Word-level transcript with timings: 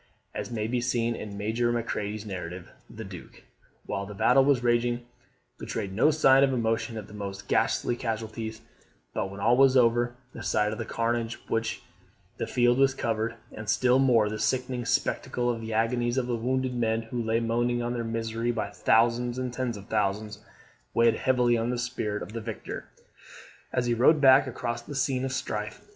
As 0.33 0.49
may 0.49 0.65
be 0.65 0.81
seen 0.81 1.13
in 1.15 1.37
Major 1.37 1.71
Macready's 1.71 2.25
narrative, 2.25 2.71
the 2.89 3.03
Duke, 3.03 3.43
while 3.85 4.07
the 4.07 4.15
battle 4.15 4.43
was 4.43 4.63
raging, 4.63 5.05
betrayed 5.59 5.93
no 5.93 6.09
sign 6.09 6.43
of 6.43 6.51
emotion 6.51 6.97
at 6.97 7.05
the 7.07 7.13
most 7.13 7.47
ghastly 7.47 7.95
casualties; 7.95 8.61
but, 9.13 9.29
when 9.29 9.39
all 9.39 9.55
was 9.55 9.77
over, 9.77 10.15
the 10.33 10.41
sight 10.41 10.71
of 10.71 10.79
the 10.79 10.85
carnage 10.85 11.39
with 11.41 11.49
which 11.51 11.83
the 12.37 12.47
field 12.47 12.79
was 12.79 12.95
covered, 12.95 13.35
and 13.51 13.69
still 13.69 13.99
more, 13.99 14.27
the 14.27 14.39
sickening 14.39 14.85
spectacle 14.85 15.51
of 15.51 15.61
the 15.61 15.71
agonies 15.71 16.17
of 16.17 16.25
the 16.25 16.35
wounded 16.35 16.73
men 16.73 17.03
who 17.03 17.21
lay 17.21 17.39
moaning 17.39 17.81
in 17.81 17.93
their 17.93 18.03
misery 18.03 18.49
by 18.49 18.71
thousands 18.71 19.37
and 19.37 19.53
tens 19.53 19.77
of 19.77 19.85
thousands, 19.87 20.43
weighed 20.95 21.13
heavily 21.13 21.55
on 21.55 21.69
the 21.69 21.77
spirit 21.77 22.23
of 22.23 22.33
the 22.33 22.41
victor, 22.41 22.85
as 23.71 23.85
he 23.85 23.93
rode 23.93 24.19
back 24.19 24.47
across 24.47 24.81
the 24.81 24.95
scene 24.95 25.23
of 25.23 25.31
strife. 25.31 25.85